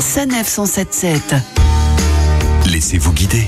Sanef 0.00 0.48
177. 0.48 1.42
Laissez-vous 2.66 3.12
guider. 3.12 3.46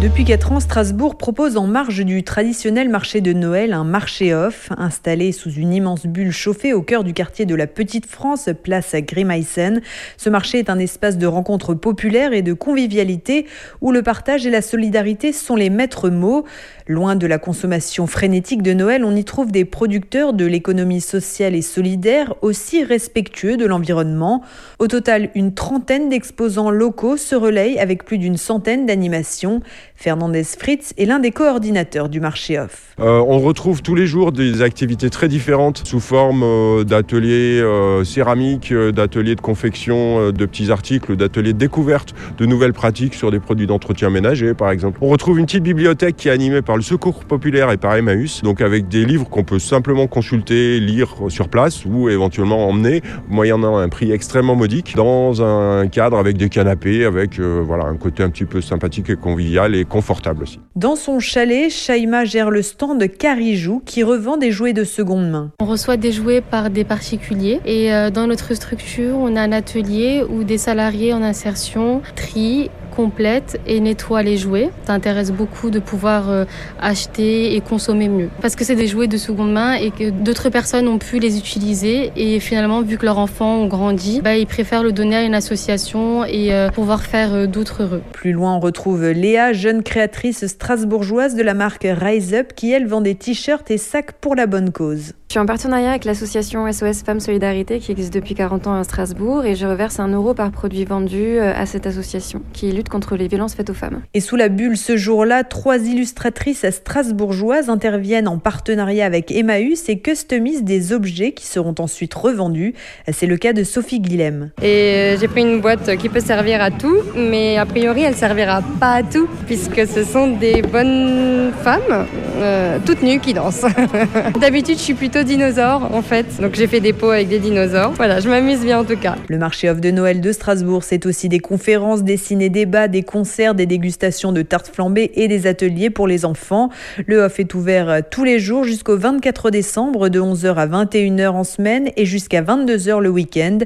Depuis 0.00 0.24
4 0.24 0.52
ans, 0.52 0.60
Strasbourg 0.60 1.16
propose 1.16 1.58
en 1.58 1.66
marge 1.66 2.02
du 2.06 2.22
traditionnel 2.22 2.88
marché 2.88 3.20
de 3.20 3.34
Noël 3.34 3.74
un 3.74 3.84
marché 3.84 4.32
off, 4.32 4.70
installé 4.78 5.30
sous 5.30 5.52
une 5.52 5.74
immense 5.74 6.06
bulle 6.06 6.32
chauffée 6.32 6.72
au 6.72 6.80
cœur 6.80 7.04
du 7.04 7.12
quartier 7.12 7.44
de 7.44 7.54
la 7.54 7.66
Petite 7.66 8.06
France, 8.06 8.48
place 8.62 8.94
Grimeissen. 8.94 9.82
Ce 10.16 10.30
marché 10.30 10.58
est 10.58 10.70
un 10.70 10.78
espace 10.78 11.18
de 11.18 11.26
rencontre 11.26 11.74
populaire 11.74 12.32
et 12.32 12.40
de 12.40 12.54
convivialité 12.54 13.44
où 13.82 13.92
le 13.92 14.00
partage 14.00 14.46
et 14.46 14.50
la 14.50 14.62
solidarité 14.62 15.34
sont 15.34 15.54
les 15.54 15.68
maîtres 15.68 16.08
mots. 16.08 16.46
Loin 16.86 17.14
de 17.14 17.26
la 17.26 17.38
consommation 17.38 18.06
frénétique 18.06 18.62
de 18.62 18.72
Noël, 18.72 19.04
on 19.04 19.14
y 19.14 19.24
trouve 19.24 19.52
des 19.52 19.66
producteurs 19.66 20.32
de 20.32 20.46
l'économie 20.46 21.02
sociale 21.02 21.54
et 21.54 21.62
solidaire 21.62 22.34
aussi 22.40 22.84
respectueux 22.84 23.58
de 23.58 23.66
l'environnement. 23.66 24.42
Au 24.78 24.88
total, 24.88 25.28
une 25.34 25.52
trentaine 25.52 26.08
d'exposants 26.08 26.70
locaux 26.70 27.18
se 27.18 27.34
relayent 27.34 27.78
avec 27.78 28.06
plus 28.06 28.16
d'une 28.16 28.38
centaine 28.38 28.86
d'animations. 28.86 29.60
Fernandez 30.02 30.44
Fritz 30.44 30.94
est 30.96 31.04
l'un 31.04 31.18
des 31.18 31.30
coordinateurs 31.30 32.08
du 32.08 32.20
marché 32.20 32.58
off. 32.58 32.94
Euh, 33.00 33.18
on 33.18 33.38
retrouve 33.38 33.82
tous 33.82 33.94
les 33.94 34.06
jours 34.06 34.32
des 34.32 34.62
activités 34.62 35.10
très 35.10 35.28
différentes 35.28 35.82
sous 35.84 36.00
forme 36.00 36.42
euh, 36.42 36.84
d'ateliers 36.84 37.60
euh, 37.60 38.02
céramiques, 38.02 38.72
d'ateliers 38.72 39.34
de 39.34 39.42
confection 39.42 40.32
de 40.32 40.46
petits 40.46 40.70
articles, 40.70 41.16
d'ateliers 41.16 41.52
de 41.52 41.58
découverte 41.58 42.14
de 42.38 42.46
nouvelles 42.46 42.72
pratiques 42.72 43.12
sur 43.12 43.30
des 43.30 43.40
produits 43.40 43.66
d'entretien 43.66 44.08
ménager 44.08 44.54
par 44.54 44.70
exemple. 44.70 45.00
On 45.02 45.08
retrouve 45.08 45.38
une 45.38 45.44
petite 45.44 45.64
bibliothèque 45.64 46.16
qui 46.16 46.28
est 46.28 46.32
animée 46.32 46.62
par 46.62 46.76
le 46.76 46.82
Secours 46.82 47.26
populaire 47.26 47.70
et 47.70 47.76
par 47.76 47.94
Emmaüs, 47.94 48.40
donc 48.40 48.62
avec 48.62 48.88
des 48.88 49.04
livres 49.04 49.28
qu'on 49.28 49.44
peut 49.44 49.58
simplement 49.58 50.06
consulter, 50.06 50.80
lire 50.80 51.14
sur 51.28 51.50
place 51.50 51.84
ou 51.84 52.08
éventuellement 52.08 52.70
emmener, 52.70 53.02
moyennant 53.28 53.76
un 53.76 53.90
prix 53.90 54.12
extrêmement 54.12 54.56
modique, 54.56 54.96
dans 54.96 55.42
un 55.42 55.88
cadre 55.88 56.16
avec 56.16 56.38
des 56.38 56.48
canapés, 56.48 57.04
avec 57.04 57.38
voilà 57.38 57.84
un 57.84 57.96
côté 57.96 58.22
un 58.22 58.30
petit 58.30 58.46
peu 58.46 58.62
sympathique 58.62 59.10
et 59.10 59.16
convivial 59.16 59.74
confortable 59.90 60.44
aussi. 60.44 60.60
Dans 60.76 60.96
son 60.96 61.20
chalet, 61.20 61.68
Shaima 61.68 62.24
gère 62.24 62.50
le 62.50 62.62
stand 62.62 63.06
Carijou 63.06 63.82
qui 63.84 64.02
revend 64.02 64.38
des 64.38 64.50
jouets 64.50 64.72
de 64.72 64.84
seconde 64.84 65.28
main. 65.30 65.50
On 65.60 65.66
reçoit 65.66 65.98
des 65.98 66.12
jouets 66.12 66.40
par 66.40 66.70
des 66.70 66.84
particuliers 66.84 67.60
et 67.66 67.92
euh, 67.92 68.10
dans 68.10 68.26
notre 68.26 68.54
structure, 68.54 69.16
on 69.18 69.36
a 69.36 69.42
un 69.42 69.52
atelier 69.52 70.22
où 70.26 70.44
des 70.44 70.56
salariés 70.56 71.12
en 71.12 71.22
insertion 71.22 72.00
trient 72.16 72.70
complète 73.00 73.58
et 73.66 73.80
nettoie 73.80 74.22
les 74.22 74.36
jouets. 74.36 74.68
Ça 74.86 74.92
intéresse 74.92 75.32
beaucoup 75.32 75.70
de 75.70 75.78
pouvoir 75.78 76.28
euh, 76.28 76.44
acheter 76.80 77.56
et 77.56 77.60
consommer 77.62 78.10
mieux. 78.10 78.28
Parce 78.42 78.56
que 78.56 78.64
c'est 78.64 78.74
des 78.74 78.86
jouets 78.86 79.06
de 79.06 79.16
seconde 79.16 79.52
main 79.52 79.72
et 79.72 79.90
que 79.90 80.10
d'autres 80.10 80.50
personnes 80.50 80.86
ont 80.86 80.98
pu 80.98 81.18
les 81.18 81.38
utiliser 81.38 82.12
et 82.14 82.40
finalement, 82.40 82.82
vu 82.82 82.98
que 82.98 83.06
leurs 83.06 83.16
enfants 83.16 83.56
ont 83.56 83.68
grandi, 83.68 84.20
bah, 84.20 84.36
ils 84.36 84.46
préfèrent 84.46 84.82
le 84.82 84.92
donner 84.92 85.16
à 85.16 85.22
une 85.22 85.34
association 85.34 86.26
et 86.26 86.52
euh, 86.52 86.68
pouvoir 86.68 87.02
faire 87.02 87.32
euh, 87.32 87.46
d'autres 87.46 87.84
heureux. 87.84 88.02
Plus 88.12 88.32
loin, 88.32 88.54
on 88.54 88.60
retrouve 88.60 89.06
Léa, 89.06 89.54
jeune 89.54 89.82
créatrice 89.82 90.46
strasbourgeoise 90.46 91.34
de 91.36 91.42
la 91.42 91.54
marque 91.54 91.86
Rise 91.90 92.34
Up 92.34 92.52
qui, 92.54 92.70
elle, 92.70 92.86
vend 92.86 93.00
des 93.00 93.14
t-shirts 93.14 93.70
et 93.70 93.78
sacs 93.78 94.12
pour 94.12 94.34
la 94.34 94.46
bonne 94.46 94.72
cause. 94.72 95.14
Je 95.28 95.34
suis 95.34 95.40
en 95.40 95.46
partenariat 95.46 95.90
avec 95.90 96.04
l'association 96.04 96.70
SOS 96.70 97.04
Femmes 97.04 97.20
Solidarité 97.20 97.78
qui 97.78 97.92
existe 97.92 98.12
depuis 98.12 98.34
40 98.34 98.66
ans 98.66 98.74
à 98.74 98.82
Strasbourg 98.82 99.44
et 99.44 99.54
je 99.54 99.64
reverse 99.64 100.00
un 100.00 100.08
euro 100.08 100.34
par 100.34 100.50
produit 100.50 100.84
vendu 100.84 101.38
à 101.38 101.66
cette 101.66 101.86
association 101.86 102.42
qui 102.52 102.72
lutte 102.72 102.88
contre 102.90 103.16
les 103.16 103.28
violences 103.28 103.54
faites 103.54 103.70
aux 103.70 103.74
femmes. 103.74 104.02
Et 104.12 104.20
sous 104.20 104.36
la 104.36 104.48
bulle 104.48 104.76
ce 104.76 104.96
jour-là, 104.96 105.44
trois 105.44 105.78
illustratrices 105.78 106.68
strasbourgeoises 106.68 107.70
interviennent 107.70 108.28
en 108.28 108.38
partenariat 108.38 109.06
avec 109.06 109.30
Emmaüs 109.30 109.88
et 109.88 110.00
customisent 110.00 110.64
des 110.64 110.92
objets 110.92 111.32
qui 111.32 111.46
seront 111.46 111.74
ensuite 111.78 112.12
revendus. 112.12 112.74
C'est 113.10 113.26
le 113.26 113.36
cas 113.36 113.52
de 113.52 113.64
Sophie 113.64 114.00
Guilhem. 114.00 114.50
Et 114.62 115.16
j'ai 115.18 115.28
pris 115.28 115.42
une 115.42 115.60
boîte 115.60 115.96
qui 115.96 116.08
peut 116.08 116.20
servir 116.20 116.60
à 116.60 116.70
tout, 116.70 116.98
mais 117.16 117.56
a 117.56 117.66
priori 117.66 118.02
elle 118.02 118.16
servira 118.16 118.62
pas 118.78 118.94
à 118.94 119.02
tout 119.02 119.28
puisque 119.46 119.86
ce 119.86 120.04
sont 120.04 120.28
des 120.36 120.62
bonnes 120.62 121.52
femmes 121.62 122.06
euh, 122.38 122.78
toutes 122.84 123.02
nues 123.02 123.20
qui 123.20 123.34
dansent. 123.34 123.66
D'habitude 124.40 124.76
je 124.76 124.82
suis 124.82 124.94
plutôt 124.94 125.22
dinosaure 125.22 125.94
en 125.94 126.02
fait, 126.02 126.40
donc 126.40 126.54
j'ai 126.54 126.66
fait 126.66 126.80
des 126.80 126.92
pots 126.92 127.10
avec 127.10 127.28
des 127.28 127.38
dinosaures. 127.38 127.92
Voilà, 127.92 128.20
je 128.20 128.28
m'amuse 128.28 128.60
bien 128.60 128.80
en 128.80 128.84
tout 128.84 128.96
cas. 128.96 129.16
Le 129.28 129.38
marché 129.38 129.68
off 129.68 129.80
de 129.80 129.90
Noël 129.90 130.20
de 130.20 130.32
Strasbourg, 130.32 130.84
c'est 130.84 131.06
aussi 131.06 131.28
des 131.28 131.38
conférences, 131.38 132.02
des 132.02 132.16
ciné-débats, 132.16 132.69
des 132.88 133.02
concerts, 133.02 133.54
des 133.54 133.66
dégustations 133.66 134.32
de 134.32 134.40
tartes 134.42 134.70
flambées 134.72 135.10
et 135.14 135.28
des 135.28 135.46
ateliers 135.46 135.90
pour 135.90 136.06
les 136.06 136.24
enfants. 136.24 136.70
Le 137.06 137.20
off 137.20 137.38
est 137.40 137.52
ouvert 137.54 138.02
tous 138.10 138.24
les 138.24 138.38
jours 138.38 138.64
jusqu'au 138.64 138.96
24 138.96 139.50
décembre 139.50 140.08
de 140.08 140.18
11h 140.20 140.54
à 140.54 140.66
21h 140.66 141.28
en 141.28 141.44
semaine 141.44 141.90
et 141.96 142.06
jusqu'à 142.06 142.40
22h 142.42 143.00
le 143.00 143.10
week-end. 143.10 143.58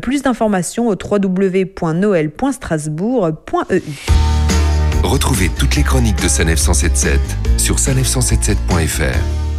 Plus 0.00 0.22
d'informations 0.22 0.88
au 0.88 0.94
www.noël.strasbourg.eu. 0.94 3.82
Retrouvez 5.02 5.50
toutes 5.58 5.76
les 5.76 5.82
chroniques 5.82 6.22
de 6.22 6.28
Sanef 6.28 6.58
177 6.58 7.20
sur 7.58 7.76
sanef177.fr. 7.76 9.51